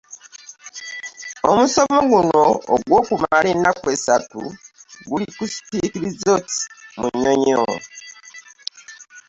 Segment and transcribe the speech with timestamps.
[1.49, 4.41] Omusomo guno ogw'okumala ennaku essatu
[5.07, 6.49] guli ku Speke Resort
[6.99, 7.63] Munyonyo.